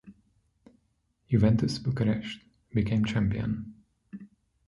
Juventus 1.29 1.77
Bukarest 1.83 2.39
became 2.73 3.05
champion. 3.05 3.75